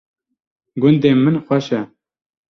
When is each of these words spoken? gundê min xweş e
gundê 0.81 1.11
min 1.23 1.35
xweş 1.45 1.67
e 1.79 1.81